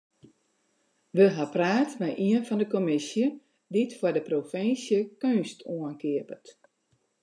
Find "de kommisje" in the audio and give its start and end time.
2.61-3.25